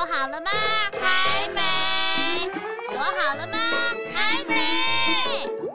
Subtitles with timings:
[0.00, 0.50] 躲好了吗？
[0.98, 1.60] 还没。
[2.88, 3.58] 躲好了吗？
[4.14, 4.54] 还没。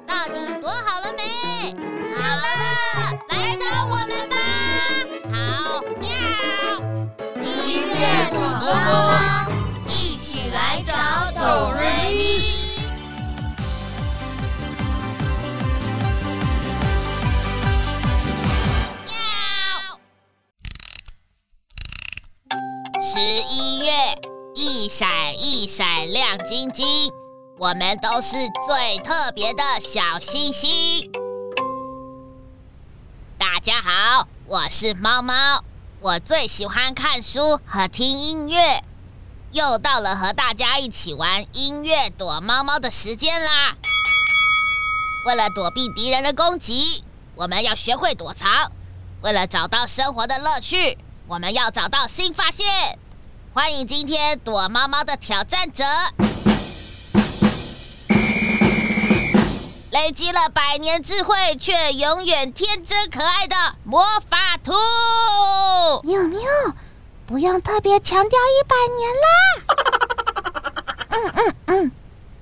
[0.07, 1.21] 到底躲好了没？
[2.15, 2.43] 好了，
[3.29, 4.35] 来找我们吧。
[5.31, 5.37] 好，
[5.99, 6.09] 喵。
[7.39, 7.93] 音乐
[8.31, 9.13] 躲猫猫，
[9.87, 10.91] 一起来找
[11.39, 12.17] 哆瑞咪。
[19.05, 19.13] 喵。
[22.99, 23.64] 十一，
[24.57, 26.85] 一闪一闪亮晶晶。
[27.57, 31.11] 我们都是最特别的小星星。
[33.37, 35.61] 大家好，我是猫猫，
[35.99, 38.81] 我最喜欢看书和听音乐。
[39.51, 43.75] 又到了和大家一起玩音乐躲猫猫的时间啦！
[45.25, 47.03] 为了躲避敌人的攻击，
[47.35, 48.71] 我们要学会躲藏；
[49.21, 52.65] 为了找到生活的乐趣，我们要找到新发现。
[53.55, 55.85] 欢迎今天躲猫猫的挑战者。
[59.91, 64.73] 累积了百年智慧，却永远天真可爱的魔法兔。
[66.03, 66.41] 喵喵，
[67.25, 69.29] 不用特别强调一百年啦。
[71.15, 71.91] 嗯嗯嗯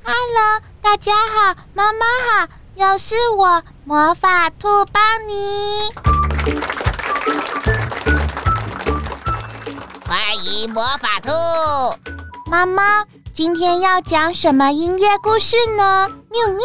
[0.03, 6.72] ，Hello，大家好，妈妈好，又是我魔法兔邦妮。
[10.13, 11.31] 欢迎魔法兔。
[12.45, 16.07] 妈妈，今天要讲什么音乐故事呢？
[16.29, 16.59] 喵喵。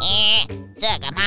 [0.00, 0.48] 诶，
[0.80, 1.20] 这个吗？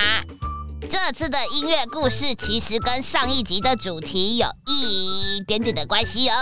[0.90, 6.34] 这次的音乐故事其实跟上一集的主题有一点点的关系哦。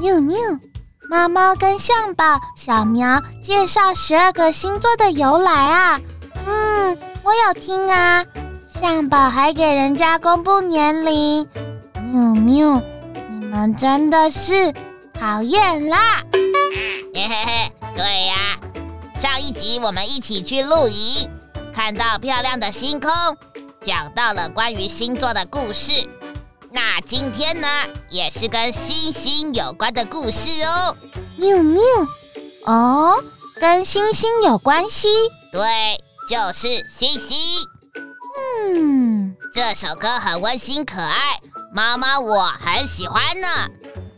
[0.00, 0.36] 喵喵，
[1.08, 6.00] 猫猫跟象宝、小苗介绍十二个星座的由来啊。
[6.44, 8.24] 嗯，我有听啊。
[8.66, 11.48] 象宝还给人家公布年龄。
[12.10, 12.82] 喵喵，你
[13.52, 14.72] 们真的是
[15.12, 16.24] 讨厌啦！
[17.12, 18.58] 嘿嘿嘿，对呀，
[19.20, 21.28] 上一集我们一起去露营。
[21.74, 23.10] 看到漂亮的星空，
[23.84, 25.92] 讲到了关于星座的故事。
[26.70, 27.68] 那今天呢，
[28.08, 30.96] 也是跟星星有关的故事哦。
[31.38, 31.82] 喵喵，
[32.64, 33.22] 哦，
[33.60, 35.08] 跟星星有关系？
[35.52, 37.36] 对，就是星星。
[38.74, 41.38] 嗯，这首歌很温馨可爱，
[41.74, 43.48] 猫猫我很喜欢呢。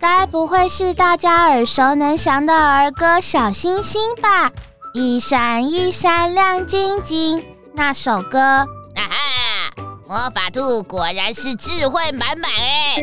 [0.01, 4.51] 该不会是大家耳熟能详的儿歌《小星星》吧？
[4.93, 8.67] 一闪一闪亮晶晶，那首歌，啊
[8.99, 9.85] 哈！
[10.09, 13.01] 魔法兔果然是智慧满满哎，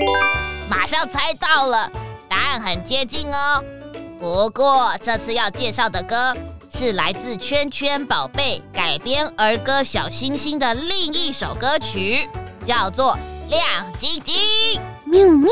[0.69, 1.89] 马上猜到了，
[2.27, 3.63] 答案很接近哦。
[4.19, 6.35] 不过这次要介绍的歌
[6.73, 12.27] 是来自圈圈宝贝改编儿歌《小星星》的另一首歌曲，
[12.65, 13.13] 叫做
[13.51, 14.33] 《亮晶晶》。
[15.03, 15.51] 喵喵，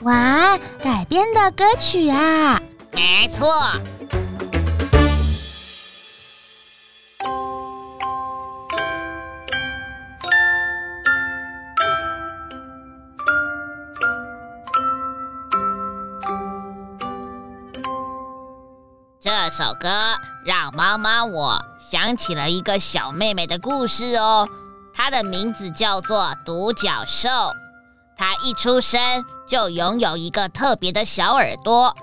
[0.00, 2.60] 哇，改编的歌曲啊？
[2.90, 3.46] 没错。
[19.20, 19.88] 这首歌
[20.44, 24.48] 让妈妈我想起了一个小妹妹的故事哦，
[25.02, 27.30] 她的名字叫做独角兽。
[28.18, 29.00] 它一出生
[29.48, 31.96] 就拥有一个特别的小耳朵，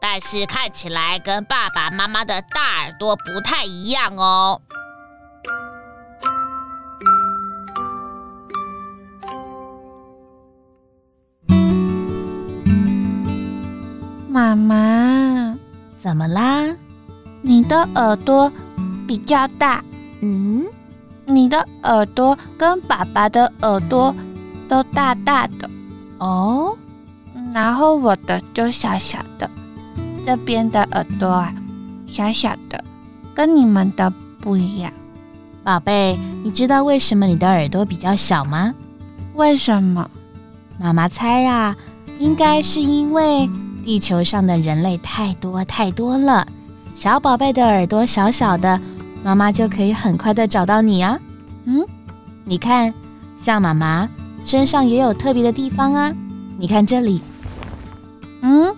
[0.00, 4.60] 但是看起来跟爸爸妈妈的大耳朵不太一样哦。
[14.28, 15.56] 妈妈。
[15.98, 16.76] 怎么啦？
[17.42, 18.50] 你的耳朵
[19.06, 19.84] 比较大。
[20.20, 20.66] 嗯，
[21.26, 24.14] 你的耳朵跟爸爸的耳朵
[24.68, 25.70] 都大大的。
[26.18, 26.76] 哦，
[27.52, 29.48] 然后我的就小小的。
[30.24, 31.54] 这边的耳朵啊，
[32.06, 32.84] 小小的，
[33.34, 34.92] 跟你们的不一样。
[35.62, 38.74] 宝贝，你知道为什么你的耳朵比较小吗？
[39.34, 40.10] 为什么？
[40.78, 41.76] 妈妈猜啊，
[42.18, 43.48] 应该是因为。
[43.82, 46.46] 地球上的人类太多太多了，
[46.94, 48.78] 小宝贝的耳朵小小的，
[49.22, 51.18] 妈妈就可以很快的找到你啊。
[51.64, 51.84] 嗯，
[52.44, 52.92] 你看，
[53.36, 54.08] 像妈妈
[54.44, 56.12] 身上也有特别的地方啊。
[56.58, 57.22] 你看这里，
[58.42, 58.74] 嗯，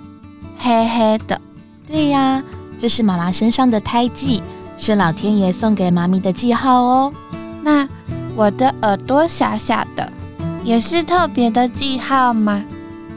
[0.58, 1.40] 黑黑的，
[1.86, 2.42] 对呀，
[2.78, 4.42] 这是妈妈身上的胎记，
[4.78, 7.12] 是老天爷送给妈咪的记号哦。
[7.62, 7.88] 那
[8.34, 10.12] 我的耳朵小小的，
[10.64, 12.64] 也是特别的记号吗？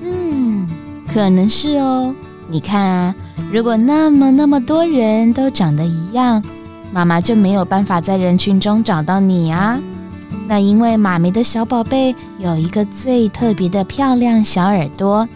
[0.02, 0.68] 嗯，
[1.12, 2.14] 可能是哦。
[2.48, 3.16] 你看啊，
[3.52, 6.44] 如果那么那么多人都长得一样，
[6.96, 9.78] 妈妈就没有办法在人群中找到你啊。
[10.48, 15.28] 那因为妈咪的小宝贝有一个最特别的漂亮小耳朵，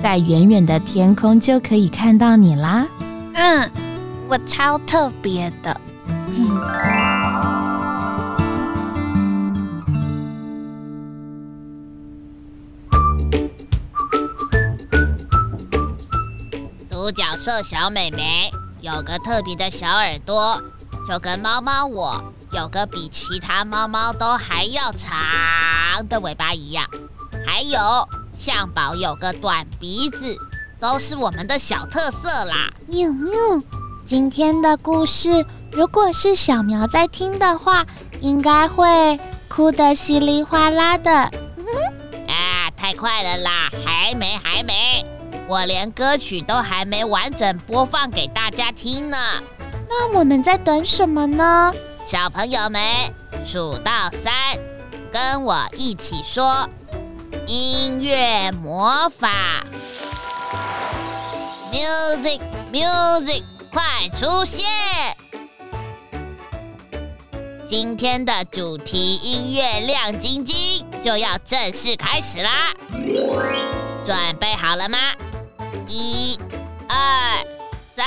[0.00, 2.86] 在远远的天空就可以看到你啦。
[3.34, 3.68] 嗯，
[4.28, 5.80] 我超特别的。
[16.88, 18.48] 独角兽小美眉
[18.80, 20.62] 有个特别的小耳朵，
[21.08, 22.22] 就跟猫猫我
[22.52, 26.86] 有个比其他猫猫都还要长的尾巴一样。
[27.46, 30.36] 还有象宝有个短鼻子，
[30.78, 32.68] 都是我们的小特色啦。
[32.88, 33.32] 喵喵，
[34.04, 37.86] 今天的故事，如果是小苗在听的话，
[38.20, 39.18] 应该会
[39.48, 41.10] 哭得稀里哗啦的。
[41.10, 45.06] 啊，太快了啦，还没，还没。
[45.48, 49.16] 我连歌曲都还没完整播放给大家听呢，
[49.88, 51.72] 那我们在等什么呢？
[52.06, 52.80] 小朋友们，
[53.44, 54.58] 数到三，
[55.12, 56.68] 跟我一起说：
[57.46, 59.28] 音乐魔法
[61.72, 62.40] ，music
[62.72, 63.42] music，
[63.72, 64.64] 快出现！
[67.68, 72.72] 今天的主题音乐亮晶晶就要正式开始啦，
[74.04, 74.98] 准备好了吗？
[75.86, 76.38] 一、
[76.88, 77.44] 二、
[77.94, 78.06] 三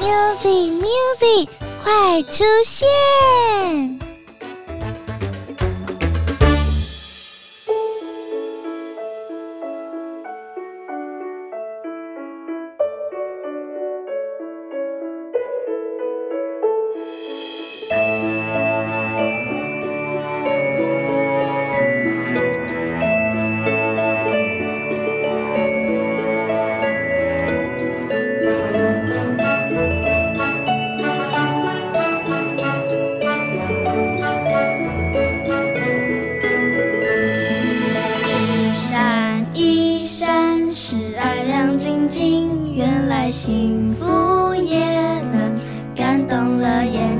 [0.00, 1.48] ，Music Music，
[1.82, 4.05] 快出现！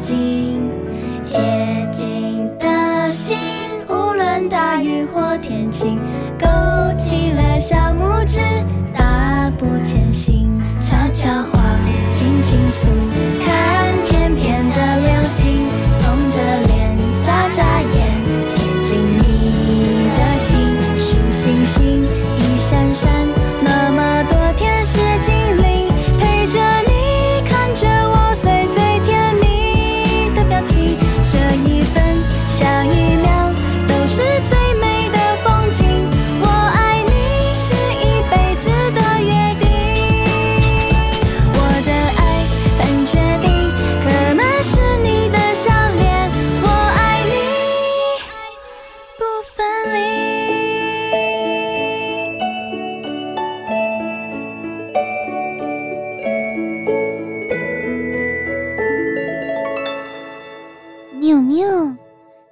[0.06, 0.45] see.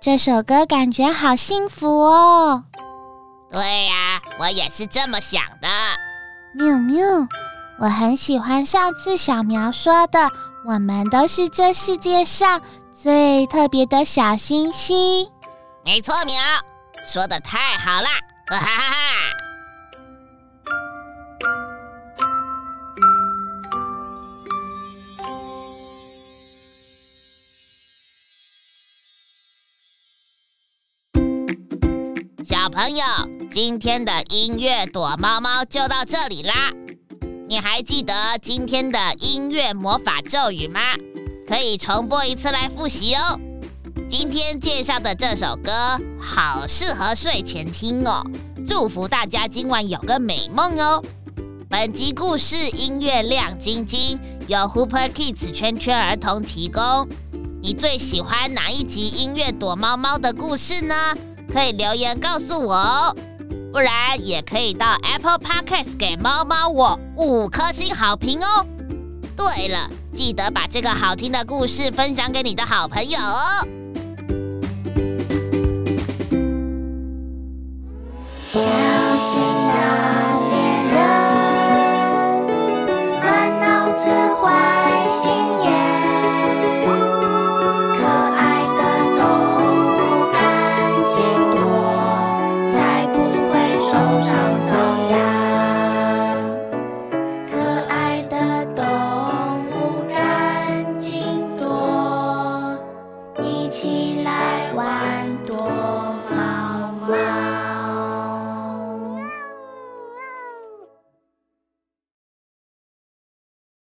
[0.05, 2.63] 这首歌感觉好幸福哦！
[3.51, 5.69] 对呀，我也是这么想的。
[6.53, 7.07] 喵喵，
[7.81, 10.29] 我很喜欢上次小苗说的，
[10.67, 12.61] 我们都是这世界上
[12.93, 15.27] 最特别的小星星。
[15.87, 16.37] 没错，苗
[17.07, 18.09] 说的太好了，
[18.49, 19.34] 哈哈哈哈。
[32.65, 33.05] 小朋友，
[33.53, 36.73] 今天的音乐躲猫猫就到这里啦。
[37.47, 40.81] 你还记得今天的音乐魔法咒语吗？
[41.47, 43.39] 可以重播一次来复习哦。
[44.09, 45.71] 今天介绍的这首歌
[46.19, 48.23] 好适合睡前听哦，
[48.67, 51.05] 祝福大家今晚有个美梦哦。
[51.69, 54.19] 本集故事音乐亮晶晶，
[54.49, 57.07] 由 Hooper Kids 圈圈儿童提供。
[57.61, 60.95] 你最喜欢哪一集音乐躲猫猫的故事呢？
[61.55, 63.17] 可以留言告诉我哦，
[63.73, 68.67] 不然也可以到 Apple Podcast 给猫猫我五颗星好评哦。
[69.37, 73.84] 对了，记得把这个好听的故事分享给你的好朋友哦。